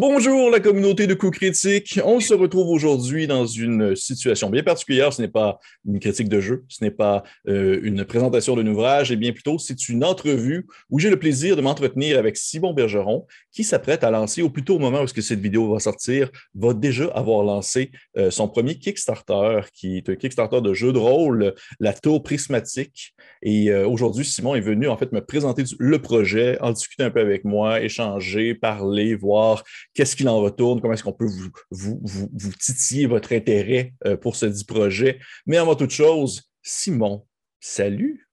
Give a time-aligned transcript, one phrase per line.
[0.00, 2.00] Bonjour la communauté de coups critiques.
[2.02, 5.12] On se retrouve aujourd'hui dans une situation bien particulière.
[5.12, 9.12] Ce n'est pas une critique de jeu, ce n'est pas euh, une présentation d'un ouvrage,
[9.12, 13.26] et bien plutôt c'est une entrevue où j'ai le plaisir de m'entretenir avec Simon Bergeron
[13.52, 17.04] qui s'apprête à lancer, ou plutôt au moment où cette vidéo va sortir, va déjà
[17.08, 21.92] avoir lancé euh, son premier Kickstarter, qui est un Kickstarter de jeu de rôle, la
[21.92, 23.12] Tour Prismatique.
[23.42, 27.10] Et euh, aujourd'hui, Simon est venu en fait me présenter le projet, en discuter un
[27.10, 29.62] peu avec moi, échanger, parler, voir
[29.94, 32.00] qu'est-ce qu'il en retourne, comment est-ce qu'on peut vous, vous,
[32.32, 35.18] vous, titiller votre intérêt euh, pour ce dit projet.
[35.46, 37.26] Mais avant toute chose, Simon,
[37.60, 38.28] salut.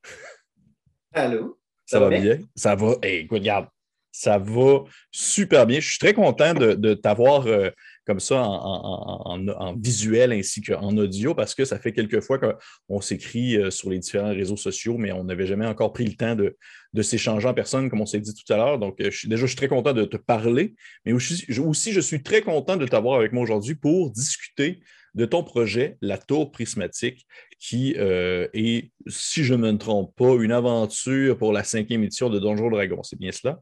[1.13, 1.59] Allô?
[1.85, 2.39] Ça, va bien?
[2.55, 2.95] Ça va?
[3.03, 3.67] écoute, regarde,
[4.12, 5.79] ça va super bien.
[5.79, 7.70] Je suis très content de, t'avoir euh,
[8.07, 13.57] comme ça en, visuel ainsi qu'en audio parce que ça fait quelques fois qu'on s'écrit
[13.57, 16.55] euh, sur les différents réseaux sociaux, mais on n'avait jamais encore pris le temps de,
[17.01, 18.79] s'échanger en personne, comme on s'est dit tout à l'heure.
[18.79, 20.73] Donc, euh, déjà, je suis très content de te parler,
[21.05, 24.79] mais aussi, je suis très content de t'avoir avec moi aujourd'hui pour discuter
[25.13, 27.27] de ton projet, la Tour Prismatique,
[27.60, 32.29] qui euh, est, si je ne me trompe pas, une aventure pour la cinquième édition
[32.29, 33.04] de Donjon Dragon.
[33.04, 33.60] C'est bien cela?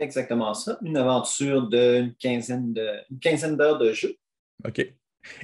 [0.00, 4.16] Exactement ça, une aventure d'une quinzaine d'heures de, jeu.
[4.66, 4.86] OK.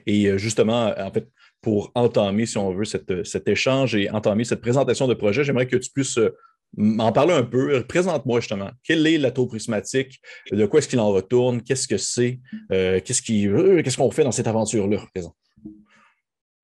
[0.07, 1.29] Et euh, justement, en fait,
[1.61, 5.77] pour entamer, si on veut, cet échange et entamer cette présentation de projet, j'aimerais que
[5.77, 6.35] tu puisses euh,
[6.77, 7.85] m'en parler un peu.
[7.87, 8.71] Présente-moi justement.
[8.83, 10.21] Quelle est la tour prismatique?
[10.51, 11.63] De quoi est-ce qu'il en retourne?
[11.63, 12.41] Qu'est-ce que c'est?
[12.73, 14.99] Euh, qu'est-ce qu'on fait dans cette aventure-là?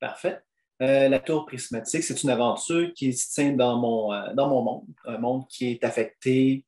[0.01, 0.41] Parfait.
[0.81, 5.19] la tour prismatique, c'est une aventure qui se tient dans mon, dans mon monde, un
[5.19, 6.65] monde qui est affecté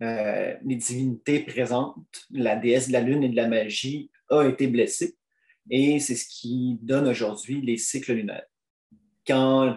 [0.00, 4.66] euh, les divinités présentes, la déesse de la lune et de la magie, a été
[4.68, 5.16] blessée.
[5.70, 8.46] Et c'est ce qui donne aujourd'hui les cycles lunaires.
[9.26, 9.76] Quand,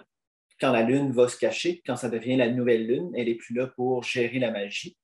[0.59, 3.55] quand la lune va se cacher, quand ça devient la nouvelle lune, elle n'est plus
[3.55, 4.95] là pour gérer la magie.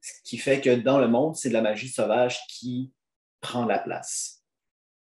[0.00, 2.92] Ce qui fait que dans le monde, c'est de la magie sauvage qui
[3.40, 4.42] prend la place.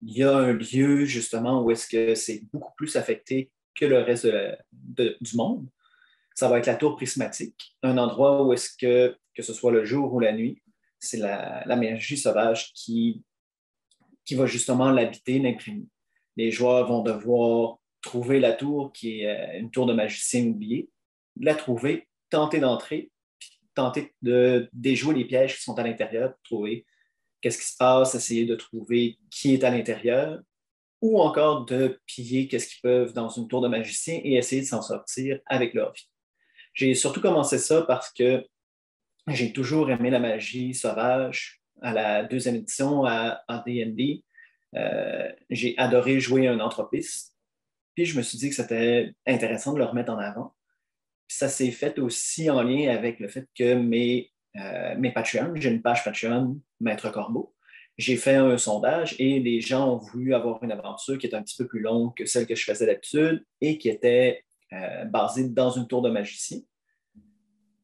[0.03, 4.01] Il y a un lieu justement où est-ce que c'est beaucoup plus affecté que le
[4.01, 4.29] reste
[4.73, 5.67] du monde
[6.35, 9.85] ça va être la tour prismatique, un endroit où est-ce que, que ce soit le
[9.85, 10.63] jour ou la nuit,
[10.99, 13.23] c'est la, magie sauvage qui,
[14.25, 15.87] qui va justement l'habiter, l'imprimer.
[16.37, 20.91] Les joueurs vont devoir trouver la tour qui est euh, une tour de magicien oubliée,
[21.41, 23.11] la trouver, tenter d'entrer,
[23.75, 26.87] tenter de déjouer les pièges qui sont à l'intérieur, trouver
[27.41, 30.41] qu'est-ce qui se passe, essayer de trouver qui est à l'intérieur,
[31.01, 34.67] ou encore de piller qu'est-ce qu'ils peuvent dans une tour de magicien et essayer de
[34.67, 36.09] s'en sortir avec leur vie.
[36.75, 38.47] J'ai surtout commencé ça parce que
[39.29, 41.61] j'ai toujours aimé la magie sauvage.
[41.81, 44.25] À la deuxième édition, à, D&D,
[44.75, 47.37] euh, j'ai adoré jouer un anthropiste.
[47.95, 50.55] Puis je me suis dit que c'était intéressant de le remettre en avant.
[51.29, 55.71] ça s'est fait aussi en lien avec le fait que mes, euh, mes Patreons, j'ai
[55.71, 57.55] une page Patreon, Maître Corbeau,
[57.99, 61.43] j'ai fait un sondage et les gens ont voulu avoir une aventure qui est un
[61.43, 65.49] petit peu plus longue que celle que je faisais d'habitude et qui était euh, basé
[65.49, 66.61] dans une tour de magicien.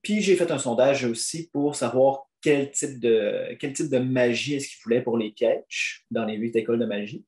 [0.02, 4.54] Puis j'ai fait un sondage aussi pour savoir quel type de, quel type de magie
[4.54, 7.24] est-ce qu'il voulait pour les pièges dans les huit écoles de magie.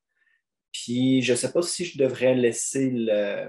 [0.73, 3.49] Puis je ne sais pas si je devrais laisser le,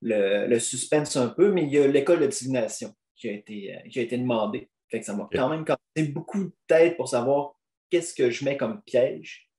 [0.00, 3.98] le, suspense un peu, mais il y a l'école de divination qui a été, qui
[3.98, 4.70] a été demandée.
[4.88, 7.54] Fait ça m'a quand même cassé beaucoup de tête pour savoir
[7.90, 9.50] qu'est-ce que je mets comme piège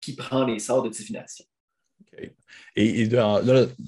[0.00, 1.44] qui prend les sorts de divination.
[2.76, 3.40] Et, là,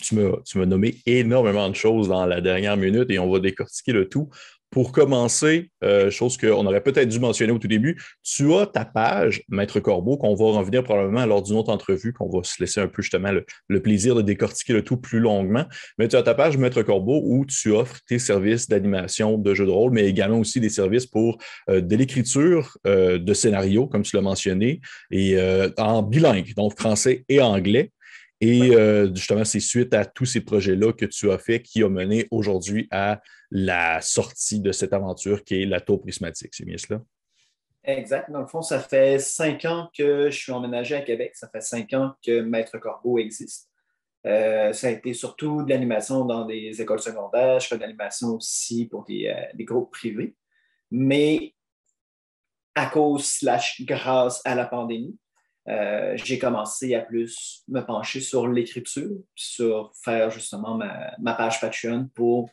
[0.03, 4.09] tu m'as nommé énormément de choses dans la dernière minute et on va décortiquer le
[4.09, 4.29] tout.
[4.75, 8.85] Pour commencer, euh, chose qu'on aurait peut-être dû mentionner au tout début, tu as ta
[8.85, 12.81] page, Maître Corbeau, qu'on va revenir probablement lors d'une autre entrevue, qu'on va se laisser
[12.81, 15.65] un peu justement le, plaisir de décortiquer le tout plus longuement.
[15.97, 19.67] Mais tu as ta page, Maître Corbeau, où tu offres tes services d'animation de jeux
[19.67, 21.39] de rôle, mais également aussi des services pour
[21.71, 24.81] euh, de l'écriture euh, de scénarios, comme tu l'as mentionné,
[25.12, 25.37] et
[25.79, 27.93] en bilingue, donc français et anglais.
[28.46, 31.88] Et euh, justement, c'est suite à tous ces projets-là que tu as fait qui a
[31.88, 36.50] mené aujourd'hui à la sortie de cette aventure qui est la tour prismatique.
[36.52, 37.00] C'est bien cela?
[37.85, 38.31] Exact.
[38.31, 41.31] Dans le fond, ça fait cinq ans que je suis emménagé à Québec.
[41.35, 43.70] Ça fait cinq ans que Maître Corbeau existe.
[44.26, 47.61] Euh, ça a été surtout de l'animation dans des écoles secondaires.
[47.61, 50.37] Je fais de l'animation aussi pour des, euh, des, groupes privés.
[50.90, 51.55] Mais
[52.75, 55.17] à cause, slash, grâce à la pandémie,
[55.69, 62.11] euh, j'ai commencé à plus me pencher sur l'écriture, sur faire justement ma, page Patreon
[62.14, 62.50] pour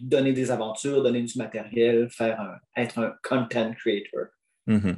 [0.00, 4.26] donner des aventures, donner du matériel, faire être un content creator.
[4.66, 4.96] Mm-hmm.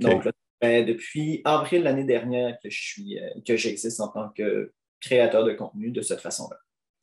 [0.00, 0.28] Donc,
[0.62, 5.52] depuis avril l'année dernière que je suis, euh, que j'existe en tant que créateur de
[5.52, 6.56] contenu de cette façon-là.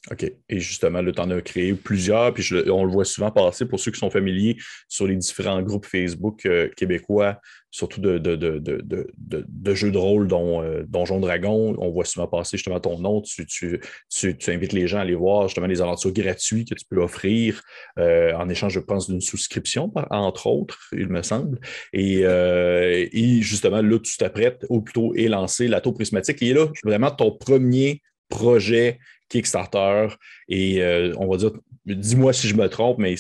[0.09, 0.31] OK.
[0.47, 3.81] Et justement, là, tu en as créé plusieurs, puis on le voit souvent passer pour
[3.81, 4.55] ceux qui sont familiers
[4.87, 10.83] sur les différents groupes Facebook euh, québécois, surtout de, de, jeux de rôle, dont euh,
[10.87, 11.75] Donjon Dragon.
[11.79, 13.21] On voit souvent passer justement ton nom.
[13.21, 17.01] Tu, tu, invites les gens à aller voir justement les aventures gratuites que tu peux
[17.01, 17.61] offrir
[17.99, 21.59] euh, en échange, je pense, d'une souscription, entre autres, il me semble.
[21.91, 26.41] Et, et justement, là, tu t'apprêtes, ou plutôt, est lancé la prismatique.
[26.41, 28.99] Et là, vraiment ton premier projet
[29.29, 30.07] Kickstarter
[30.47, 31.51] et euh, on va dire,
[31.85, 33.15] dis-moi si je me trompe, mais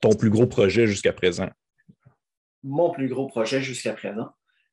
[0.00, 1.48] ton plus gros projet jusqu'à présent?
[2.62, 4.30] Mon plus gros projet jusqu'à présent.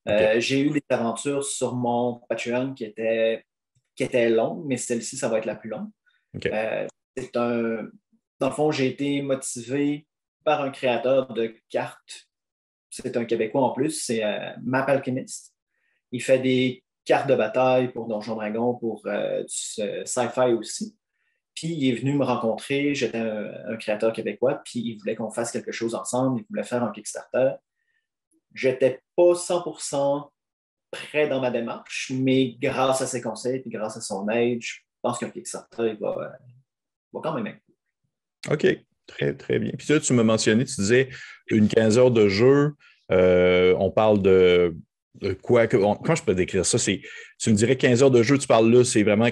[0.08, 3.46] Euh, j'ai eu des aventures sur mon Patreon qui étaient,
[3.96, 5.90] qui longues, mais celle-ci, ça va être la plus longue.
[6.46, 7.90] Euh, c'est un.
[8.40, 10.08] Dans le fond, j'ai été motivé
[10.44, 12.28] par un créateur de cartes.
[12.90, 14.24] C'est un Québécois en plus, c'est
[14.64, 15.54] Map Alchemist.
[16.12, 20.96] Il fait des carte de bataille pour Donjon Dragon, pour euh, du euh, sci-fi aussi.
[21.54, 25.52] Puis il est venu me rencontrer, j'étais un, créateur québécois, puis il voulait qu'on fasse
[25.52, 27.56] quelque chose ensemble, il voulait faire un Kickstarter.
[28.54, 30.30] J'étais pas 100%
[30.90, 35.20] prêt dans ma démarche, mais grâce à ses conseils grâce à son aide, je pense
[35.20, 36.38] qu'un Kickstarter va,
[37.12, 37.60] quand même être.
[38.50, 38.66] OK,
[39.06, 39.74] très, très bien.
[39.78, 41.10] Puis là, tu m'as mentionné, tu disais
[41.48, 42.74] une 15 heures de jeu.
[43.12, 44.78] Euh, on parle de
[45.42, 46.78] quoi comment je peux décrire ça?
[46.78, 47.02] C'est,
[47.40, 49.30] tu me dirais 15 heures de jeu, tu parles là, c'est vraiment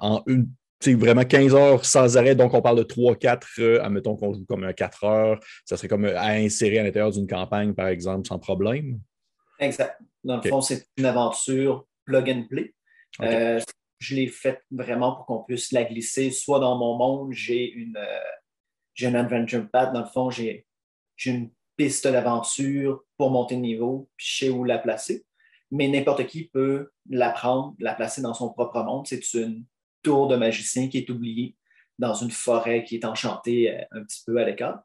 [0.00, 0.48] en une,
[0.90, 4.64] vraiment 15 heures sans arrêt, donc on parle de 3-4, euh, admettons qu'on joue comme
[4.64, 8.38] un 4 heures, ça serait comme à insérer à l'intérieur d'une campagne, par exemple, sans
[8.38, 9.00] problème?
[9.58, 9.98] Exact.
[10.24, 12.74] Dans le fond, c'est une aventure plug and play.
[13.20, 13.60] Euh,
[13.98, 17.96] je l'ai faite vraiment pour qu'on puisse la glisser, soit dans mon monde, j'ai une,
[17.96, 18.20] euh,
[18.94, 20.66] j'ai un adventure pad, dans le fond, j'ai,
[21.16, 21.50] j'ai une
[21.82, 25.24] piste d'aventure pour monter de niveau, puis je sais où la placer.
[25.72, 29.06] Mais n'importe qui peut la prendre, la placer dans son propre monde.
[29.08, 29.64] C'est une
[30.02, 31.56] tour de magicien qui est oubliée
[31.98, 34.82] dans une forêt qui est enchantée euh, un petit peu à l'écart.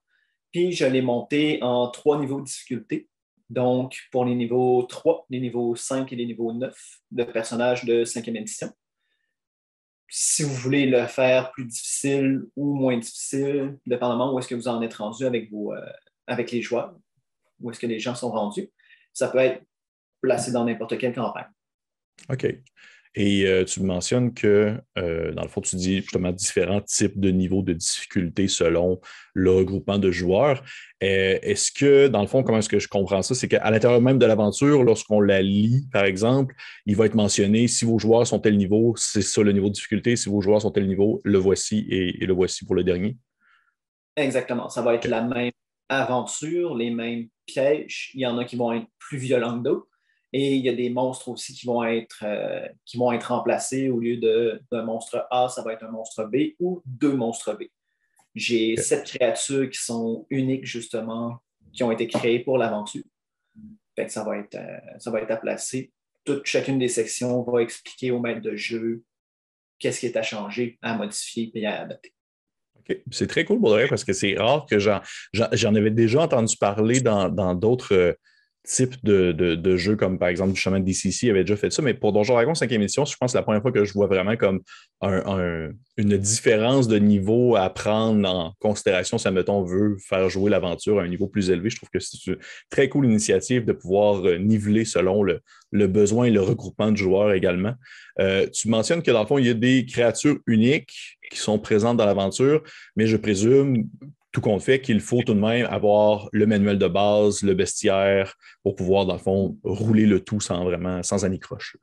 [0.52, 3.08] Puis je l'ai monté en trois niveaux de difficulté.
[3.50, 6.76] Donc, pour les niveaux 3, les niveaux 5 et les niveaux 9
[7.12, 8.70] de personnages de 5e édition.
[10.10, 14.68] Si vous voulez le faire plus difficile ou moins difficile, dépendamment où est-ce que vous
[14.68, 15.80] en êtes rendu avec vos, euh,
[16.28, 16.96] avec les joueurs,
[17.60, 18.70] où est-ce que les gens sont rendus.
[19.14, 19.64] Ça peut être
[20.22, 21.48] placé dans n'importe quelle campagne.
[22.30, 22.46] OK.
[23.20, 27.32] Et euh, tu mentionnes que, euh, dans le fond, tu dis justement différents types de
[27.32, 29.02] niveaux de difficulté selon
[29.34, 30.64] le regroupement de joueurs.
[31.04, 33.34] Euh, est-ce que, dans le fond, comment est-ce que je comprends ça?
[33.34, 36.54] C'est qu'à l'intérieur même de l'aventure, lorsqu'on la lit, par exemple,
[36.86, 39.74] il va être mentionné si vos joueurs sont tel niveau, c'est ça le niveau de
[39.74, 40.16] difficulté.
[40.16, 43.18] Si vos joueurs sont tel niveau, le voici et, le voici pour le dernier.
[44.16, 44.70] Exactement.
[44.70, 45.52] Ça va être la même
[45.90, 48.12] aventure, les mêmes pièges.
[48.14, 49.88] Il y en a qui vont être plus violents que d'autres.
[50.34, 53.90] Et il y a des monstres aussi qui vont être, euh, qui vont être remplacés
[53.90, 57.64] au lieu d'un monstre A, ça va être un monstre B ou deux monstres B.
[58.36, 61.40] J'ai sept créatures qui sont uniques, justement,
[61.74, 63.04] qui ont été créées pour l'aventure.
[64.10, 65.92] Ça, va être, euh, ça va être à placer.
[66.24, 69.04] Toute, chacune des sections va expliquer au maître de jeu
[69.80, 72.14] qu'est-ce qui est à changer, à modifier et à adapter.
[73.12, 77.56] C'est très cool pour parce que c'est rare que j'en avais déjà entendu parler dans
[77.56, 78.18] d'autres
[78.68, 81.82] euh, types de, jeux, comme par exemple du chemin de DCC avait déjà fait ça,
[81.82, 83.94] mais pour Donjon Dragon 5e édition, je pense que c'est la première fois que je
[83.94, 84.62] vois vraiment comme
[85.98, 91.00] une différence de niveau à prendre en considération si, admettons, on veut faire jouer l'aventure
[91.00, 91.70] à un niveau plus élevé.
[91.70, 92.38] Je trouve que c'est une
[92.70, 97.34] très cool initiative de pouvoir euh, niveler selon le, besoin et le regroupement de joueurs
[97.34, 97.74] également.
[98.20, 101.60] Euh, tu mentionnes que dans le fond, il y a des créatures uniques qui sont
[101.60, 102.64] présentes dans l'aventure,
[102.96, 103.88] mais je présume,
[104.38, 108.36] tout compte fait, qu'il faut tout de même avoir le manuel de base, le bestiaire,
[108.62, 111.76] pour pouvoir, dans le fond, rouler le tout sans vraiment, sans anicroche.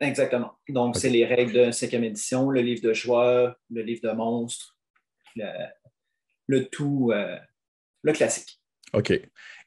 [0.00, 0.58] Exactement.
[0.68, 4.76] Donc, c'est les règles de cinquième édition, le livre de joueurs, le livre de monstres,
[5.36, 7.36] le, tout, euh,
[8.02, 8.60] le classique.
[8.92, 9.12] OK.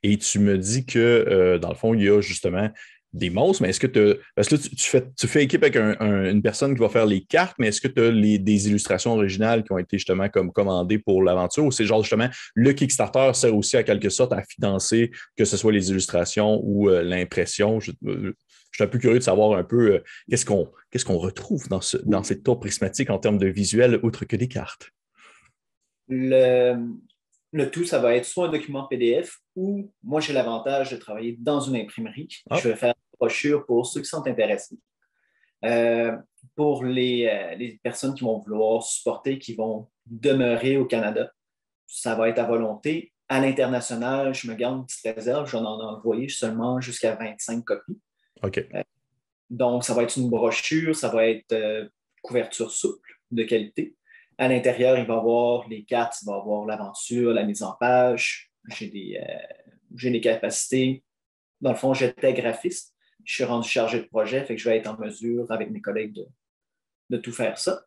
[0.04, 2.70] Et tu me dis que, euh, dans le fond, il y a justement
[3.14, 6.42] des monstres, mais est-ce que tu Parce que tu, fais, tu fais équipe avec une
[6.42, 9.72] personne qui va faire les cartes, mais est-ce que tu as des illustrations originales qui
[9.72, 13.78] ont été justement comme commandées pour l'aventure ou c'est genre justement le Kickstarter sert aussi
[13.78, 17.80] à quelque sorte à financer que ce soit les illustrations ou euh, l'impression?
[17.80, 18.34] Je, euh,
[18.72, 21.68] je, suis un peu curieux de savoir un peu euh, qu'est-ce qu'on qu'est-ce qu'on retrouve
[21.70, 24.90] dans, ce, dans cette tour prismatique en termes de visuel, outre que des cartes.
[26.10, 26.76] Le,
[27.54, 31.38] le tout, ça va être soit un document PDF ou moi, j'ai l'avantage de travailler
[31.40, 32.28] dans une imprimerie.
[32.50, 32.58] Ah.
[32.58, 34.80] Je vais faire une brochure pour ceux qui sont intéressés.
[35.64, 36.18] Euh,
[36.56, 41.32] pour les, euh, les, personnes qui vont vouloir supporter, qui vont demeurer au Canada,
[41.88, 43.14] ça va être à volonté.
[43.30, 45.48] À l'international, je me garde une petite réserve.
[45.48, 48.02] J'en ai envoyé seulement jusqu'à 25 copies.
[48.42, 48.58] OK.
[48.58, 48.84] Euh,
[49.52, 51.56] donc, ça va être une brochure, ça va être
[52.24, 53.96] couverture souple de qualité.
[54.38, 57.64] À l'intérieur, il va y avoir les cartes, il va y avoir l'aventure, la mise
[57.64, 58.52] en page.
[58.70, 61.04] J'ai des, euh, des capacités.
[61.62, 62.94] Dans le fond, j'étais graphiste.
[63.24, 65.82] Je suis rendu chargé de projet, fait que je vais être en mesure avec mes
[65.82, 66.28] collègues de,
[67.10, 67.84] de tout faire ça.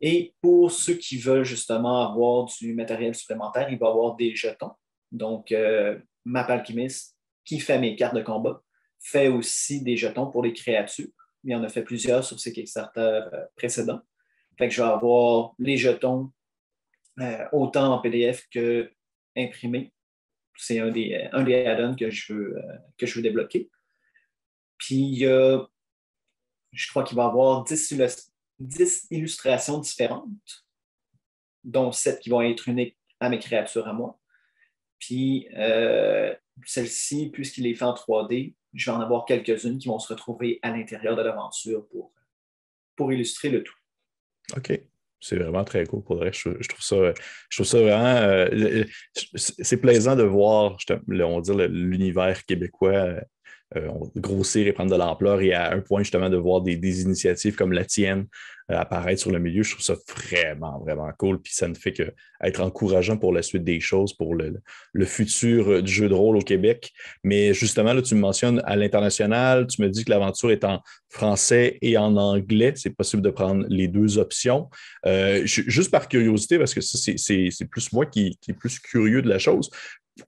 [0.00, 4.34] Et pour ceux qui veulent justement avoir du matériel supplémentaire, il va y avoir des
[4.36, 4.72] jetons.
[5.10, 8.62] Donc, euh, Map Alchemist, qui fait mes cartes de combat,
[9.00, 11.08] fait aussi des jetons pour les créatures.
[11.44, 13.00] Il en a fait plusieurs sur ses Kickstarter
[13.32, 14.00] euh, précédents.
[14.58, 16.32] Je vais avoir les jetons
[17.20, 18.90] euh, autant en PDF que
[19.36, 19.92] imprimés.
[20.56, 22.56] C'est un des, un des add-ons que, je veux,
[22.96, 23.70] que je veux débloquer.
[24.78, 30.66] Puis, je crois qu'il va y avoir 10 10 illustrations différentes,
[31.64, 34.18] dont 7 qui vont être uniques à mes créatures à moi.
[34.98, 36.34] Puis euh,
[36.64, 40.58] celle-ci, puisqu'il est fait en 3D, je vais en avoir quelques-unes qui vont se retrouver
[40.62, 42.12] à l'intérieur de l'aventure pour,
[42.94, 43.76] pour illustrer le tout.
[44.56, 44.80] OK.
[45.18, 46.22] C'est vraiment très cool pour.
[46.30, 46.96] Je, trouve, ça,
[47.48, 48.16] je trouve ça vraiment.
[48.16, 48.84] Euh,
[49.34, 53.14] c'est plaisant de voir, on va dire, l'univers québécois
[53.74, 57.56] euh, grossir et prendre de l'ampleur et à un point justement de voir des, initiatives
[57.56, 58.26] comme la tienne
[58.70, 61.42] euh, apparaître sur le milieu, je trouve ça vraiment, vraiment cool.
[61.42, 62.04] Puis ça ne fait que
[62.44, 64.62] être encourageant pour la suite des choses, pour le,
[65.04, 66.92] futur euh, du jeu de rôle au Québec.
[67.24, 70.80] Mais justement, là, tu me mentionnes à l'international, tu me dis que l'aventure est en
[71.08, 72.72] français et en anglais.
[72.76, 74.70] C'est possible de prendre les deux options.
[75.44, 79.28] juste par curiosité, parce que ça, c'est plus moi qui, qui est plus curieux de
[79.28, 79.70] la chose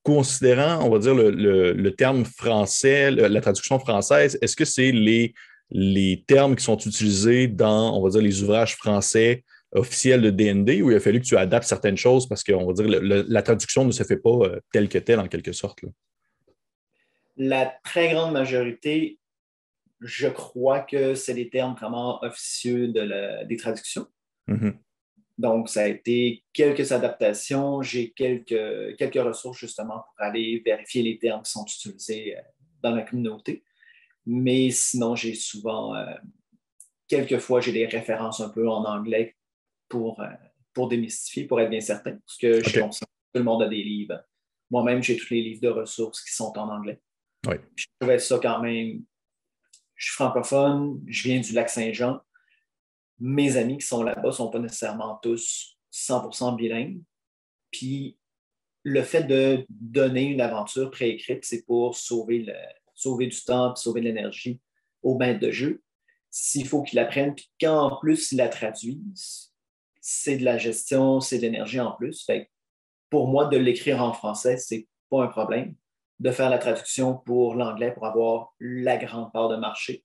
[0.02, 5.35] considérant, on va dire, le, terme français, la traduction française, est-ce que c'est les,
[5.71, 10.83] les termes qui sont utilisés dans, on va dire, les ouvrages français officiels de DND
[10.83, 13.85] ou il a fallu que tu adaptes certaines choses parce qu'on va dire la traduction
[13.85, 15.80] ne se fait pas euh, telle que telle en quelque sorte?
[17.37, 19.18] La très grande majorité,
[20.00, 24.07] je crois que c'est les termes vraiment officieux de des traductions.
[24.49, 24.75] Mm-hmm.
[25.38, 27.80] Donc, ça a été quelques adaptations.
[27.80, 32.40] J'ai quelques, quelques ressources justement pour aller vérifier les termes qui sont utilisés euh,
[32.83, 33.62] dans la communauté.
[34.26, 36.12] Mais sinon, j'ai souvent, euh,
[37.07, 39.37] quelques fois, j'ai des références un peu en anglais
[39.88, 40.26] pour, euh,
[40.75, 42.16] pour démystifier, pour être bien certain.
[42.16, 44.21] Parce que je conscient que tout le monde a des livres.
[44.73, 47.00] Moi-même, j'ai tous les livres de ressources qui sont en anglais.
[47.76, 49.04] Je trouvais ça quand même.
[49.95, 52.21] Je suis francophone, je viens du lac Saint-Jean
[53.20, 57.02] mes amis qui sont là-bas ne sont pas nécessairement tous 100% bilingues.
[57.70, 58.18] Puis
[58.84, 62.54] le fait de donner une aventure préécrite, c'est pour sauver, le,
[62.94, 64.60] sauver du temps, sauver de l'énergie
[65.02, 65.82] au maître de jeu.
[66.30, 69.52] S'il faut qu'il apprenne, puis qu'en plus il la traduise,
[70.00, 72.26] c'est de la gestion, c'est de l'énergie en plus.
[73.10, 75.75] Pour moi, de l'écrire en français, c'est pas un problème.
[76.18, 80.04] De faire la traduction pour l'anglais pour avoir la grande part de marché,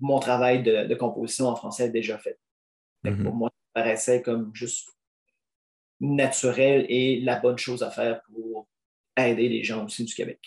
[0.00, 2.38] mon travail de, composition en français est déjà fait.
[3.04, 3.24] Mhm.
[3.24, 4.90] Pour moi, ça paraissait comme juste
[6.00, 8.68] naturel et la bonne chose à faire pour
[9.16, 10.38] aider les gens aussi du Québec.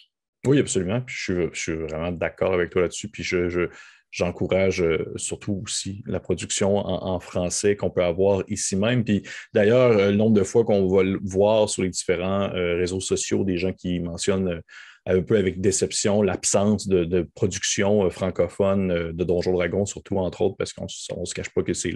[0.45, 1.03] Oui, absolument.
[1.05, 3.09] je, suis, vraiment d'accord avec toi là-dessus.
[3.09, 3.69] Puis je,
[4.09, 9.03] j'encourage euh, surtout aussi la production en, français qu'on peut avoir ici même.
[9.03, 13.43] Puis d'ailleurs, le nombre de fois qu'on va voir sur les différents euh, réseaux sociaux
[13.43, 14.61] des gens qui mentionnent
[15.05, 20.41] un peu avec déception l'absence de, production euh, francophone euh, de Donjon Dragon, surtout entre
[20.41, 21.95] autres, parce qu'on ne se cache pas que c'est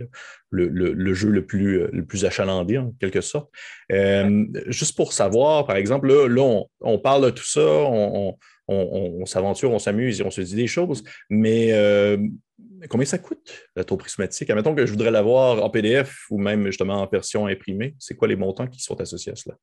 [0.49, 3.49] le, jeu le plus, euh, le plus achalandé en quelque sorte.
[4.67, 10.21] juste pour savoir, par exemple, là, on, parle de tout ça, on, s'aventure, on s'amuse
[10.21, 11.71] et on se dit des choses, mais
[12.89, 14.49] combien ça coûte la tour prismatique?
[14.49, 17.95] Admettons que je voudrais l'avoir en PDF ou même justement en version imprimée.
[17.99, 19.55] C'est quoi les montants qui sont associés à cela?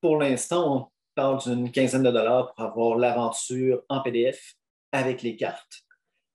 [0.00, 4.54] Pour l'instant, parle d'une quinzaine de dollars pour avoir l'aventure en PDF
[4.92, 5.84] avec les cartes.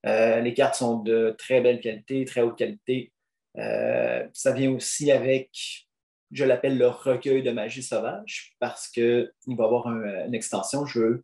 [0.05, 3.11] Euh, les cartes sont de très belle qualité, très haute qualité.
[3.57, 5.87] Euh, ça vient aussi avec,
[6.31, 10.85] je l'appelle le recueil de magie sauvage parce qu'il va y avoir une extension.
[10.85, 11.23] Je veux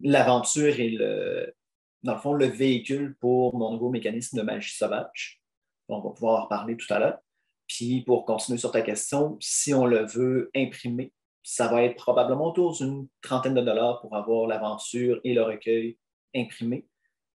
[0.00, 1.54] l'aventure et le,
[2.02, 5.40] dans le fond, le véhicule pour mon nouveau mécanisme de magie sauvage.
[5.88, 7.18] On va pouvoir en parler tout à l'heure.
[7.66, 12.48] Puis pour continuer sur ta question, si on le veut imprimer, ça va être probablement
[12.48, 15.98] autour d'une trentaine de dollars pour avoir l'aventure et le recueil
[16.34, 16.86] imprimé,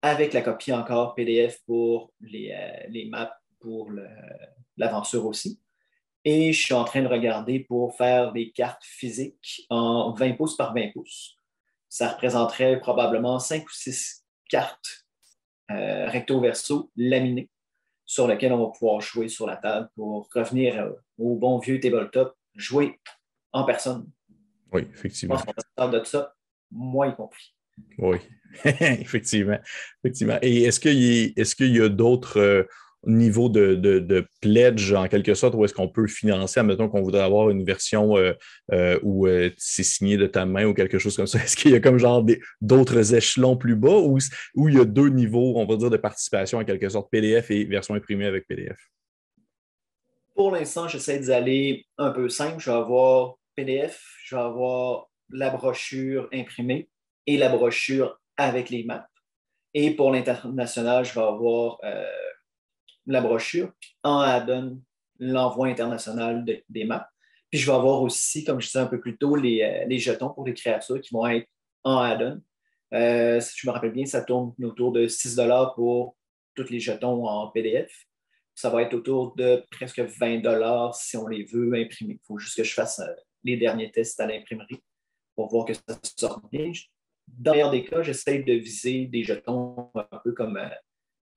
[0.01, 3.91] avec la copie encore PDF pour les, euh, maps pour
[4.77, 5.59] l'aventure aussi.
[6.23, 10.55] Et je suis en train de regarder pour faire des cartes physiques en 20 pouces
[10.55, 11.35] par 20 pouces.
[11.89, 15.05] Ça représenterait probablement 5 ou 6 cartes
[15.71, 17.49] euh, recto-verso laminées
[18.05, 21.79] sur lesquelles on va pouvoir jouer sur la table pour revenir euh, au bon vieux
[21.79, 22.99] tabletop, jouer
[23.53, 24.09] en personne.
[24.71, 25.37] Oui, effectivement.
[25.37, 25.43] Je
[25.75, 26.35] pense de ça,
[26.71, 27.53] moi y compris.
[27.97, 28.17] Oui,
[28.65, 29.59] effectivement.
[30.03, 30.37] effectivement.
[30.41, 32.63] Et est-ce qu'il y, est y, a d'autres, euh,
[33.05, 37.23] niveau de, de, pledge en quelque sorte, où est-ce qu'on peut financer, admettons qu'on voudrait
[37.23, 38.33] avoir une version euh,
[38.71, 39.27] euh, où
[39.57, 41.39] c'est signé de ta main ou quelque chose comme ça?
[41.43, 42.23] Est-ce qu'il y a comme genre
[42.61, 44.19] d'autres échelons plus bas ou
[44.55, 47.49] où il y a deux niveaux, on va dire, de participation en quelque sorte, PDF
[47.51, 48.77] et version imprimée avec PDF?
[50.35, 52.59] Pour l'instant, j'essaie d'aller un peu simple.
[52.59, 56.89] Je vais avoir PDF, je vais avoir la brochure imprimée
[57.27, 59.07] et la brochure avec les maps.
[59.73, 61.77] Et pour l'international, je vais avoir
[63.05, 63.71] la brochure,
[64.03, 64.81] en add-on,
[65.19, 67.07] l'envoi international des maps.
[67.51, 70.29] Puis je vais avoir aussi, comme je disais un peu plus tôt, les, euh, jetons
[70.29, 71.47] pour les créatures qui vont être
[71.83, 72.41] en add-on.
[72.93, 75.39] Euh, si je me rappelle bien, ça tourne autour de 6
[75.75, 76.15] pour
[76.55, 77.91] tous les jetons en PDF.
[78.55, 82.19] Ça va être autour de presque 20 si on les veut imprimés.
[82.21, 84.81] Il faut juste que je fasse euh, les derniers tests à l'imprimerie
[85.35, 86.71] pour voir que ça sort bien.
[87.27, 90.59] Dans des cas, j'essaie de viser des jetons un peu comme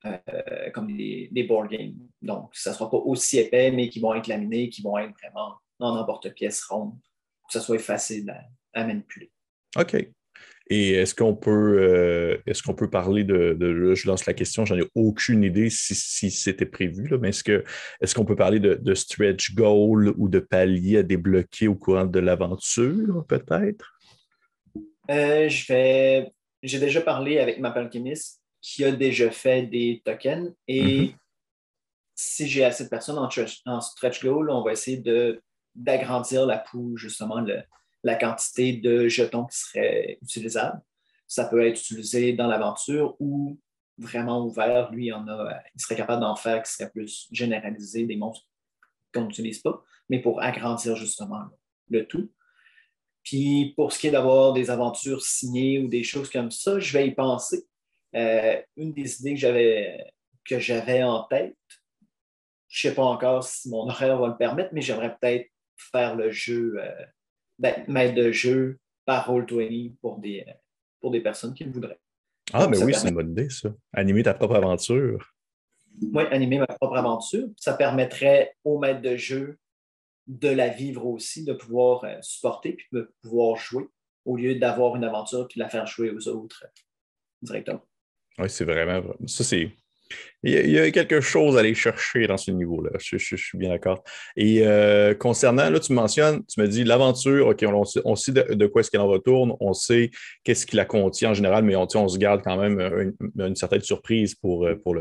[0.07, 1.97] euh, comme des, board games.
[2.21, 5.15] Donc, ça ne sera pas aussi épais, mais qui vont être laminés, qui vont être
[5.19, 6.93] vraiment en emporte-pièce ronde,
[7.47, 8.29] que ça soit facile
[8.75, 9.33] à, manipuler.
[9.79, 9.97] OK.
[10.71, 14.79] Et est-ce qu'on peut, euh, est-ce qu'on peut parler de, Je lance la question, j'en
[14.79, 17.65] ai aucune idée si, c'était prévu, mais est-ce, que,
[18.01, 22.19] est-ce qu'on peut parler de, stretch goal ou de palier à débloquer au courant de
[22.19, 23.99] l'aventure, peut-être?
[25.11, 26.33] Euh, je vais.
[26.63, 30.55] J'ai déjà parlé avec ma alchimiste qui a déjà fait des tokens.
[30.67, 31.13] Et mhm.
[32.15, 35.03] si j'ai assez de personnes en, stretch goal, on va essayer
[35.75, 37.45] d'agrandir la poule, justement,
[38.05, 40.81] la quantité de jetons qui seraient utilisables.
[41.27, 43.59] Ça peut être utilisé dans l'aventure ou
[43.99, 44.93] vraiment ouvert.
[44.93, 48.47] Lui, en a, il serait capable d'en faire qui serait plus généralisé, des monstres
[49.13, 51.45] qu'on n'utilise pas, mais pour agrandir justement
[51.89, 52.31] le tout.
[53.23, 56.93] Puis pour ce qui est d'avoir des aventures signées ou des choses comme ça, je
[56.93, 57.67] vais y penser.
[58.15, 60.13] Euh, une des idées que j'avais,
[60.45, 61.57] que j'avais en tête,
[62.69, 66.17] je ne sais pas encore si mon horaire va le permettre, mais j'aimerais peut-être faire
[66.17, 67.07] le jeu, euh,
[67.59, 70.45] ben, mettre de jeu par Roll20 pour des,
[71.01, 72.01] pour des personnes qui le voudraient.
[72.53, 73.75] Ah, mais oui, c'est une bonne idée, ça.
[73.93, 75.35] Animer ta propre aventure.
[76.03, 77.49] Oui, animer ma propre aventure.
[77.57, 79.59] Ça permettrait au maître de jeu
[80.27, 83.89] de la vivre aussi, de pouvoir euh, supporter puis de pouvoir jouer
[84.25, 86.67] au lieu d'avoir une aventure puis de la faire jouer aux autres
[87.43, 87.85] directement.
[88.39, 89.03] Oui, c'est vraiment.
[89.27, 89.71] Ça, c'est.
[90.47, 92.91] Il y, a, quelque chose à aller chercher dans ce niveau-là.
[92.99, 94.05] Je, suis bien d'accord.
[94.37, 97.65] Et euh, concernant, là, tu mentionnes, tu me dis l'aventure, OK,
[98.05, 100.11] on, sait, de, quoi est-ce qu'elle en retourne, on sait
[100.45, 104.35] qu'est-ce qui la contient en général, mais on, se garde quand même une, certaine surprise
[104.35, 104.95] pour, euh, pour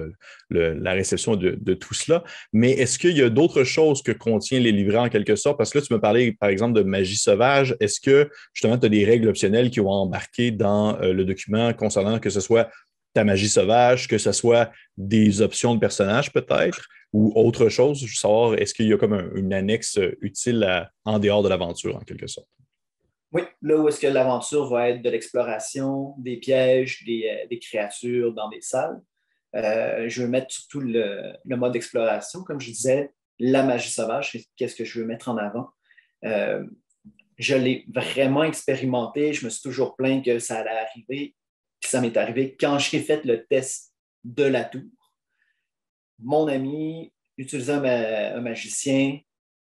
[0.49, 2.23] la réception de, tout cela.
[2.53, 5.57] Mais est-ce qu'il y a d'autres choses que contient les livrets en quelque sorte?
[5.57, 7.75] Parce que là, tu me parlais, par exemple, de magie sauvage.
[7.81, 11.73] Est-ce que justement, tu as des règles optionnelles qui vont embarquer dans euh, le document
[11.73, 12.69] concernant que ce soit
[13.13, 17.99] ta magie sauvage, que ce soit des options de personnages peut-être ou autre chose.
[17.99, 21.95] Je veux savoir, est-ce qu'il y a comme une annexe utile en dehors de l'aventure
[21.95, 22.49] en quelque sorte?
[23.33, 28.31] Oui, là où est-ce que l'aventure va être de l'exploration, des pièges, des, euh, créatures
[28.31, 29.01] dans des salles.
[29.55, 32.43] Euh, je veux mettre surtout le, mode d'exploration.
[32.43, 35.69] Comme je disais, la magie sauvage, qu'est-ce que je veux mettre en avant.
[36.25, 36.63] Euh,
[37.39, 39.33] je l'ai vraiment expérimenté.
[39.33, 41.35] Je me suis toujours plaint que ça allait arriver
[41.87, 43.93] ça m'est arrivé quand j'ai fait le test
[44.23, 44.81] de la tour.
[46.19, 49.19] Mon ami utilisant un, magicien,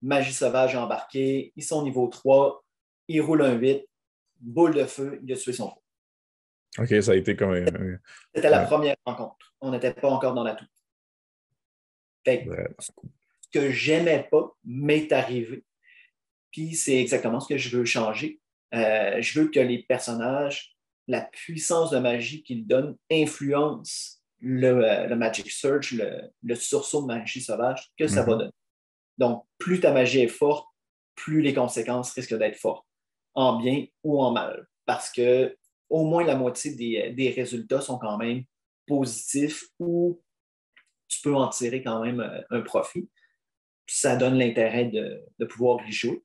[0.02, 2.64] magie sauvage embarqué, ils sont niveau 3,
[3.08, 3.86] il roule un 8,
[4.40, 5.80] boule de feu, il a tué son fou.
[6.78, 7.64] OK, ça a été comme un...
[8.34, 9.54] C'était la première rencontre.
[9.60, 10.68] On n'était pas encore dans la tour.
[12.26, 15.64] ce que j'aimais pas m'est arrivé.
[16.50, 18.40] Puis c'est exactement ce que je veux changer.
[18.74, 20.75] Euh, je veux que les personnages
[21.08, 27.40] la puissance de magie qu'il donne influence le, euh, Magic Search, le, sursaut de magie
[27.40, 28.38] sauvage que ça va mhm.
[28.38, 28.52] donner.
[29.18, 30.68] Donc, plus ta magie est forte,
[31.14, 32.86] plus les conséquences risquent d'être fortes,
[33.34, 35.56] en bien ou en mal, parce que
[35.88, 38.42] au moins la moitié des, résultats sont quand même
[38.86, 40.20] positifs ou
[41.08, 43.08] tu peux en tirer quand même euh, un profit.
[43.88, 46.24] Ça donne l'intérêt de, de pouvoir y jouer.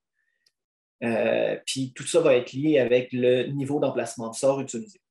[1.03, 5.01] Euh, puis tout ça va être lié avec le niveau d'emplacement de sort utilisé.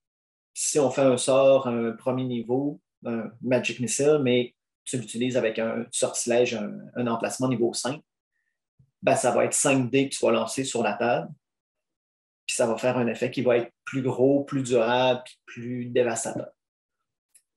[0.54, 5.58] Si on fait un sort, un premier niveau, un Magic Missile, mais tu l'utilises avec
[5.58, 6.54] un sortilège,
[6.96, 8.00] un, emplacement niveau 5,
[9.02, 11.28] ben, ça va être 5 dés que tu vas lancer sur la table.
[12.46, 16.50] Puis ça va faire un effet qui va être plus gros, plus durable, plus dévastateur.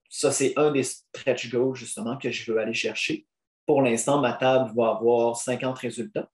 [0.08, 3.26] Ça, c'est un des stretch goals, justement, que je veux aller chercher.
[3.66, 6.30] Pour l'instant, ma table va avoir 50 résultats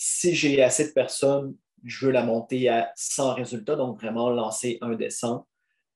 [0.00, 4.78] si j'ai assez de personnes, je veux la monter à 100 résultats, donc vraiment lancer
[4.80, 5.44] un des 100.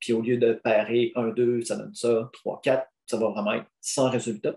[0.00, 3.52] Puis au lieu de parer 1, 2, ça donne ça, 3, 4, ça va vraiment
[3.52, 4.56] être sans résultat.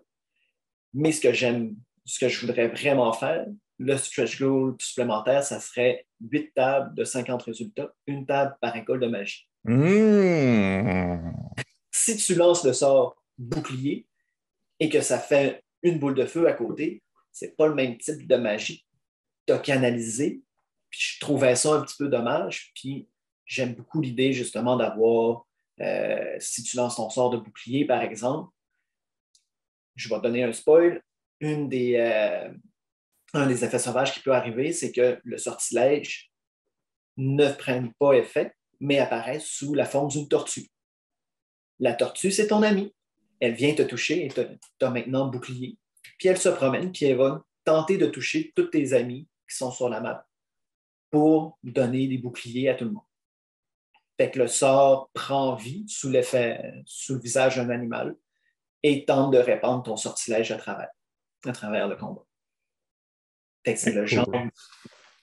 [0.96, 3.46] Mais ce que j'aime, ce que je voudrais vraiment faire,
[3.78, 9.00] le stretch goal supplémentaire, ça serait 8 tables de 50 résultats, une table par école
[9.00, 9.48] de magie.
[9.64, 11.34] Mmh.
[11.92, 14.08] Si tu lances le sort bouclier
[14.80, 18.28] et que ça fait une boule de feu à côté, c'est pas le même type
[18.28, 18.85] de magie.
[19.50, 20.42] As canalisé,
[20.90, 23.08] puis je trouvais ça un petit peu dommage, puis
[23.46, 25.46] j'aime beaucoup l'idée justement d'avoir,
[25.82, 28.52] euh, si tu lances ton sort de bouclier, par exemple,
[29.96, 31.02] je vais te donner un spoil,
[31.40, 32.52] une des, euh,
[33.34, 36.32] un des effets sauvages qui peut arriver, c'est que le sortilège
[37.18, 40.70] ne prenne pas effet, mais apparaît sous la forme d'une tortue.
[41.80, 42.94] La tortue, c'est ton amie.
[43.40, 45.78] Elle vient te toucher et tu maintenant bouclier.
[46.18, 49.72] Puis elle se promène, puis elle va tenter de toucher tous tes amis qui sont
[49.72, 50.28] sur la map
[51.12, 53.04] pour donner des boucliers à tout le monde.
[54.18, 58.16] Fait que le sort prend vie sous l'effet, sous le visage d'un animal
[58.84, 60.90] et tente de répandre ton sortilège à travers,
[61.44, 62.26] à travers le combat.
[63.66, 64.30] C'est le genre,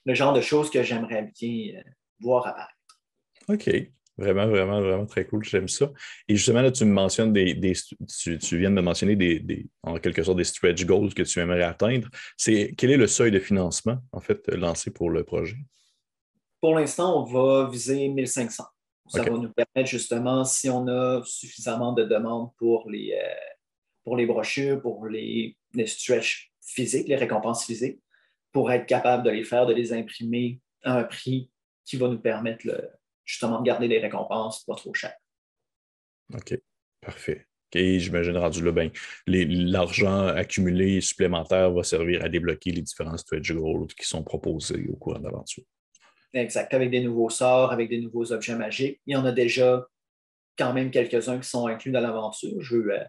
[0.04, 1.82] le genre de choses que j'aimerais bien euh,
[2.18, 2.74] voir apparaître.
[3.48, 3.70] OK.
[4.18, 5.42] Vraiment, vraiment, vraiment très cool.
[5.42, 5.90] J'aime ça.
[6.28, 7.58] Et justement, là, tu me mentionnes des.
[7.58, 11.62] tu, viens de me mentionner des, en quelque sorte des stretch goals que tu aimerais
[11.62, 12.08] atteindre.
[12.36, 15.56] C'est quel est le seuil de financement, en fait, lancé pour le projet?
[16.60, 18.64] Pour l'instant, on va viser 1500.
[19.08, 23.34] Ça va nous permettre justement, si on a suffisamment de demandes pour les, euh,
[24.04, 28.00] pour les brochures, pour les, les stretch physiques, les récompenses physiques,
[28.52, 31.50] pour être capable de les faire, de les imprimer à un prix
[31.84, 32.66] qui va nous permettre
[33.32, 35.16] justement de garder les récompenses pas trop chères.
[36.34, 36.58] OK,
[37.00, 37.46] parfait.
[37.74, 38.90] Et j'imagine rendu là, ben,
[39.26, 44.96] l'argent accumulé supplémentaire va servir à débloquer les différents stretch goals qui sont proposés au
[44.96, 45.64] cours de l'aventure.
[46.34, 49.00] Exact, avec des nouveaux sorts, avec des nouveaux objets magiques.
[49.06, 49.86] Il y en a déjà
[50.58, 52.60] quand même quelques-uns qui sont inclus dans l'aventure.
[52.60, 53.04] Je veux euh,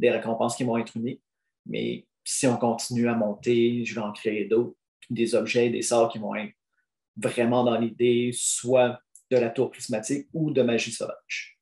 [0.00, 1.20] des récompenses qui vont être unies.
[1.66, 4.76] Mais si on continue à monter, je vais en créer d'autres
[5.10, 6.52] des objets, des sorts qui vont être
[7.16, 11.58] vraiment dans l'idée soit de la tour prismatique ou de magie sauvage.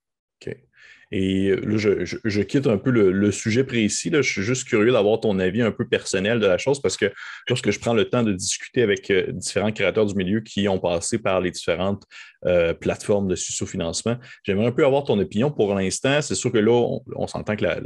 [1.10, 4.10] Et euh, là, je, quitte un peu le, sujet précis.
[4.10, 4.22] Là.
[4.22, 7.12] Je suis juste curieux d'avoir ton avis un peu personnel de la chose parce que
[7.48, 10.78] lorsque je prends le temps de discuter avec euh, différents créateurs du milieu qui ont
[10.78, 12.04] passé par les différentes
[12.46, 16.20] euh, plateformes de sous-financement, j'aimerais un peu avoir ton opinion pour l'instant.
[16.22, 17.78] C'est sûr que là, on, s'entend que la,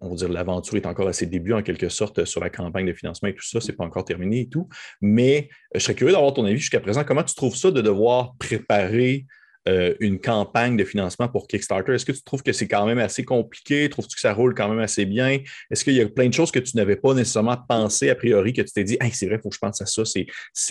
[0.00, 2.86] on va dire l'aventure est encore à ses débuts en quelque sorte sur la campagne
[2.86, 4.68] de financement et tout ça, c'est pas encore terminé et tout.
[5.00, 7.04] Mais je serais curieux d'avoir ton avis jusqu'à présent.
[7.04, 9.26] Comment tu trouves ça de devoir préparer
[9.68, 11.92] euh, une campagne de financement pour Kickstarter?
[11.92, 13.90] Est-ce que tu trouves que c'est quand même assez compliqué?
[13.90, 15.38] Trouves-tu que ça roule quand même assez bien?
[15.70, 18.54] Est-ce qu'il y a plein de choses que tu n'avais pas nécessairement pensé a priori,
[18.54, 20.02] que tu t'es dit, c'est vrai, il faut que je pense à ça,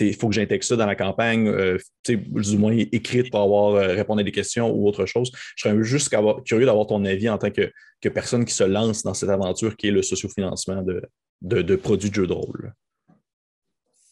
[0.00, 3.94] il faut que j'intègre ça dans la campagne, euh, du moins écrite pour avoir euh,
[3.94, 5.30] répondre à des questions ou autre chose.
[5.54, 7.70] Je serais juste curieux d'avoir ton avis en tant que,
[8.08, 11.02] personne qui se lance dans cette aventure qui est le sociofinancement de,
[11.42, 12.72] de, produits de jeux de rôle.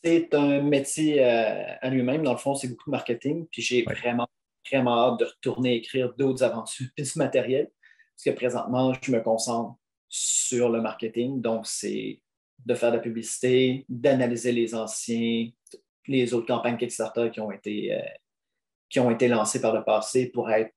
[0.05, 2.23] C'est un métier à lui-même.
[2.23, 3.47] Dans le fond, c'est beaucoup de marketing.
[3.51, 4.29] Puis j'ai vraiment
[4.71, 7.71] vraiment hâte de retourner écrire d'autres aventures plus matériel,
[8.15, 9.77] parce que présentement, je me concentre
[10.09, 11.41] sur le marketing.
[11.41, 12.21] Donc, c'est
[12.65, 15.49] de faire de la publicité, d'analyser les anciens,
[16.07, 18.01] les autres campagnes Kickstarter qui ont été, euh,
[18.89, 20.73] qui ont été lancées par le passé pour être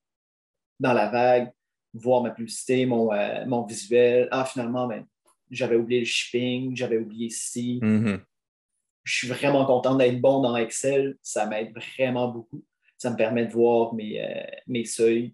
[0.80, 1.52] dans la vague,
[1.94, 4.28] voir ma publicité, mon, euh, mon visuel.
[4.32, 5.06] Ah, finalement, ben,
[5.50, 7.80] j'avais oublié le shipping, j'avais oublié ici.
[7.82, 8.20] Mm-hmm.
[9.04, 11.18] Je suis vraiment content d'être bon dans Excel.
[11.22, 12.64] Ça m'aide vraiment beaucoup
[13.02, 15.34] ça me permet de voir mes, euh, mes seuils.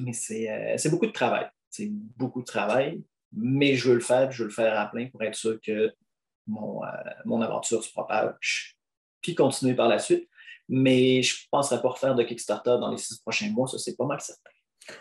[0.00, 1.46] Mais euh, c'est beaucoup de travail.
[1.70, 5.06] C'est beaucoup de travail, mais je veux le faire, je veux le faire à plein
[5.06, 5.94] pour être sûr que
[6.48, 6.88] mon, euh,
[7.24, 8.76] mon aventure se propage,
[9.20, 10.28] puis continuer par la suite.
[10.68, 13.96] Mais je ne penserais pas refaire de Kickstarter dans les six prochains mois, ça c'est
[13.96, 14.50] pas mal certain.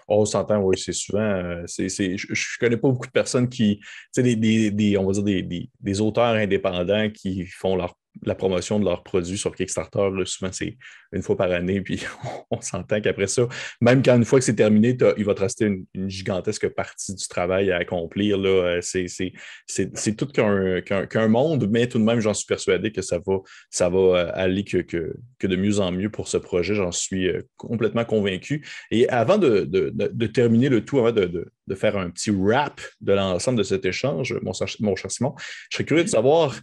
[0.07, 1.65] On s'entend, oui, c'est souvent.
[1.65, 5.23] je ne connais pas beaucoup de personnes qui, tu sais, des, des, on va dire
[5.23, 10.51] des, des, auteurs indépendants qui font leur la promotion de leurs produits sur Kickstarter, souvent
[10.51, 10.77] c'est
[11.13, 12.03] une fois par année, puis
[12.51, 13.47] on, s'entend qu'après ça,
[13.81, 17.27] même quand une fois que c'est terminé, il va te rester une, gigantesque partie du
[17.27, 18.37] travail à accomplir.
[18.39, 23.37] Euh, c'est tout qu'un monde, mais tout de même, j'en suis persuadé que ça va,
[23.69, 26.75] ça va euh, aller que, de mieux en mieux pour ce projet.
[26.75, 28.65] J'en suis euh, complètement convaincu.
[28.89, 33.63] Et avant de, terminer le tout, avant de, faire un petit wrap de l'ensemble de
[33.63, 35.33] cet échange, mon, mon cher Simon,
[35.69, 36.59] je serais curieux de savoir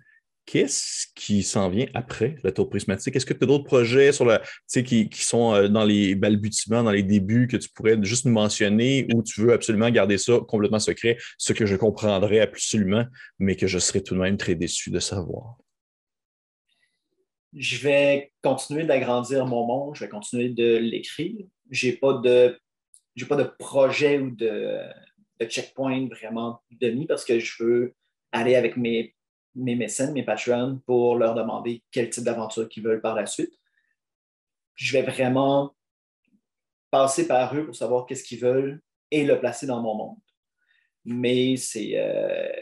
[0.50, 3.14] Qu'est-ce qui s'en vient après la tour prismatique?
[3.14, 6.82] Est-ce que tu as d'autres projets sur la, qui, qui sont euh, dans les balbutiements,
[6.82, 10.38] dans les débuts, que tu pourrais juste nous mentionner ou tu veux absolument garder ça
[10.48, 13.04] complètement secret, ce que je comprendrais absolument,
[13.38, 15.58] mais que je serais tout de même très déçu de savoir?
[17.54, 21.44] Je vais continuer d'agrandir mon monde, je vais continuer de l'écrire.
[21.70, 22.58] Je n'ai pas, de,
[23.28, 24.80] pas de projet ou de,
[25.40, 27.94] de checkpoint vraiment demi parce que je veux
[28.32, 29.14] aller avec mes,
[29.58, 33.52] mes mécènes, mes patrons, pour leur demander quel type d'aventure qu'ils veulent par la suite.
[34.74, 35.74] Je vais vraiment
[36.90, 40.18] passer par eux pour savoir qu'est-ce qu'ils veulent et le placer dans mon monde.
[41.04, 41.92] Mais c'est.
[41.96, 42.52] Euh,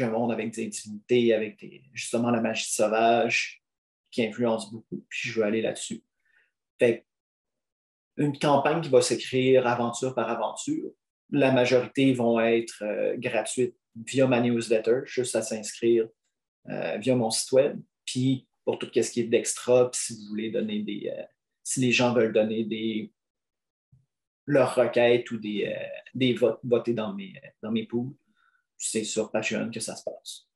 [0.00, 3.62] un monde avec des divinités, avec justement la magie sauvage
[4.10, 6.02] qui influence beaucoup, puis je veux aller là-dessus.
[6.78, 7.06] Fait
[8.16, 10.90] une campagne qui va s'écrire aventure par aventure.
[11.30, 16.08] La majorité vont être euh, gratuites via ma newsletter, juste à s'inscrire
[16.68, 17.80] via mon site web.
[18.04, 21.12] Puis pour tout ce qui est d'extra, si vous voulez donner des.
[21.64, 23.12] si les gens veulent donner des,
[24.48, 28.12] leurs requêtes ou des, euh, des votes votés dans mes, dans mes poules.
[28.76, 30.48] C'est sur Patreon que ça se passe.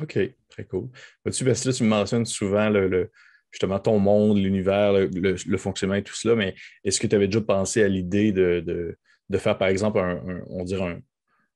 [0.00, 0.88] OK, très cool.
[1.32, 3.10] tu là, tu me mentionnes souvent le,
[3.50, 6.54] justement ton monde, l'univers, le, fonctionnement et tout cela, mais
[6.84, 8.96] est-ce que tu avais déjà pensé à l'idée de,
[9.38, 11.02] faire, par exemple, un, on dirait un,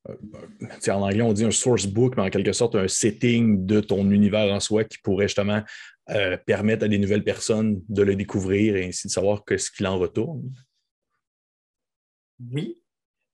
[0.07, 4.11] en anglais, on dit un source book, mais en quelque sorte, un setting de ton
[4.11, 5.63] univers en soi qui pourrait justement
[6.11, 9.87] euh, permettre à des nouvelles personnes de le découvrir et ainsi de savoir ce qu'il
[9.87, 10.43] en retourne?
[12.53, 12.83] oui,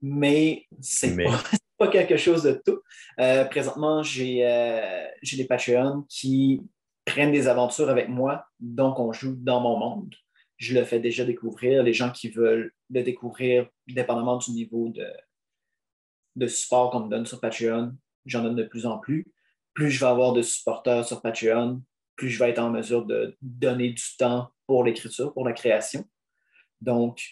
[0.01, 1.43] mais c'est pas,
[1.79, 2.81] pas, quelque chose de tout.
[3.19, 6.63] Euh, présentement, j'ai euh, des Patreons qui
[7.05, 10.15] prennent des aventures avec moi, donc on joue dans mon monde.
[10.59, 11.83] Je le fais déjà découvrir.
[11.83, 15.07] Les gens qui veulent le découvrir, dépendamment du niveau de,
[16.41, 19.27] de support qu'on me donne sur Patreon, j'en donne de plus en plus.
[19.75, 21.83] Plus je vais avoir de supporters sur Patreon,
[22.17, 26.05] plus je vais être en mesure de donner du temps pour l'écriture, pour la création.
[26.81, 27.23] Donc,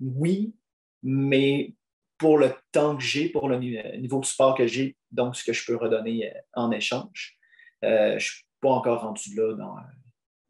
[0.00, 0.54] oui,
[1.02, 1.74] mais
[2.16, 5.52] pour le temps que j'ai, pour le niveau de support que j'ai, donc ce que
[5.52, 7.38] je peux redonner euh, en échange,
[7.84, 9.76] euh, je ne suis pas encore rendu là dans,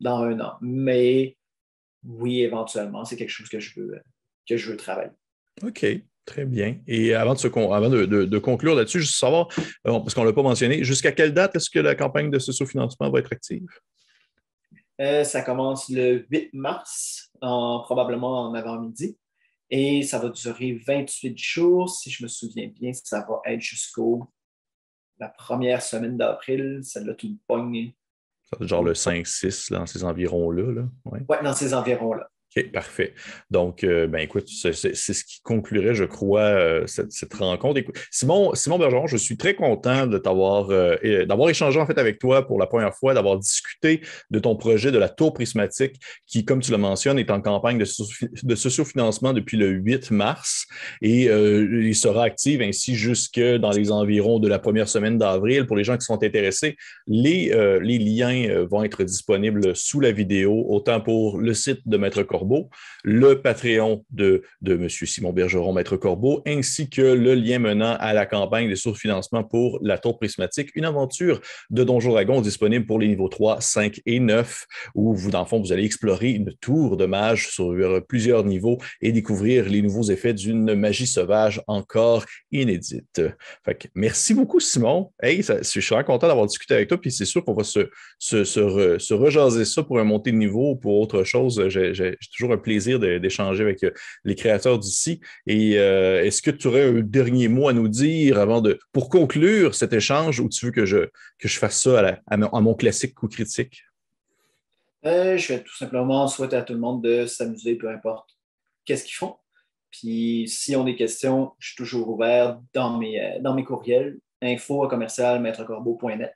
[0.00, 0.56] dans un an.
[0.60, 1.36] Mais
[2.04, 4.00] oui, éventuellement, c'est quelque chose que je veux,
[4.48, 5.12] que je veux travailler.
[5.62, 5.84] OK.
[6.28, 6.76] Très bien.
[6.86, 9.48] Et avant de, avant de, conclure là-dessus, juste savoir,
[9.86, 12.38] euh, parce qu'on ne l'a pas mentionné, jusqu'à quelle date est-ce que la campagne de
[12.38, 13.66] socio-financement va être active?
[15.22, 19.16] ça commence le 8 mars, probablement en avant-midi.
[19.70, 24.28] Et ça va durer 28 jours, si je me souviens bien, ça va être jusqu'au
[25.18, 27.92] la première semaine d'avril, celle-là, tu me pognes.
[28.60, 30.72] Genre le 5-6, dans ces environs-là.
[30.72, 30.88] Là.
[31.06, 32.28] Oui, ouais, dans ces environs-là.
[32.56, 33.12] OK, parfait.
[33.50, 37.80] Donc, euh, ben écoute, c'est ce qui conclurait, je crois, euh, cette, rencontre.
[38.10, 42.58] Simon, Simon Bergeron, je suis très content euh, d'avoir échangé en fait avec toi pour
[42.58, 46.70] la première fois, d'avoir discuté de ton projet de la tour prismatique qui, comme tu
[46.70, 47.84] le mentionnes, est en campagne de,
[48.54, 50.66] sociofinancement depuis le 8 mars
[51.02, 55.66] et il sera actif ainsi jusque dans les environs de la première semaine d'avril.
[55.66, 57.50] Pour les gens qui sont intéressés, les,
[57.98, 62.68] liens vont être disponibles sous la vidéo, autant pour le site de Maître Corps
[63.04, 64.88] le Patreon de, de M.
[64.88, 69.78] Simon Bergeron, Maître Corbeau, ainsi que le lien menant à la campagne de financement pour
[69.82, 74.20] la tour prismatique, une aventure de Donjon Dragon disponible pour les niveaux 3, 5 et
[74.20, 77.74] 9, où vous, dans le fond, vous allez explorer une tour de mage sur
[78.08, 83.22] plusieurs niveaux et découvrir les nouveaux effets d'une magie sauvage encore inédite.
[83.94, 85.12] merci beaucoup, Simon.
[85.22, 88.44] Hey, je suis content d'avoir discuté avec toi, puis c'est sûr qu'on va se, se,
[88.44, 91.62] se, rejaser ça pour un montée de niveau ou pour autre chose.
[92.28, 93.90] J'ai toujours un plaisir d'échanger avec euh,
[94.24, 95.20] les créateurs d'ici.
[95.46, 99.08] Et euh, est-ce que tu aurais un dernier mot à nous dire avant de, pour
[99.08, 103.14] conclure cet échange ou tu veux que je, que je fasse ça à, mon, classique
[103.14, 103.82] coup critique?
[105.06, 108.36] Euh, je vais tout simplement souhaiter à tout le monde de s'amuser, peu importe
[108.84, 109.36] qu'est-ce qu'ils font.
[109.90, 114.18] Puis si on a des questions, je suis toujours ouvert dans mes, dans mes courriels,
[114.42, 116.34] info à commercial maîtrecorbeau.net.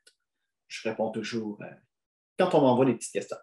[0.68, 1.58] Je réponds toujours
[2.38, 3.36] quand on m'envoie des petites questions.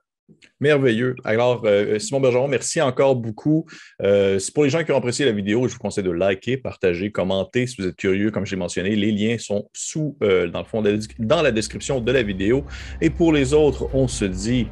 [0.60, 1.16] Merveilleux.
[1.24, 3.66] Alors, euh, Simon Bergeron, merci encore beaucoup.
[4.02, 7.12] Euh, pour les gens qui ont apprécié la vidéo, je vous conseille de liker, partager,
[7.12, 8.32] commenter si vous êtes curieux.
[8.32, 10.84] Comme j'ai mentionné, les liens sont sous, euh, dans le fond,
[11.20, 12.66] dans la description de la vidéo.
[13.02, 14.68] Et pour les autres, on se dit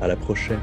[0.00, 0.58] à la prochaine.